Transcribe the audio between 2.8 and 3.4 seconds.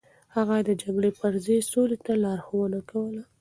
کوله.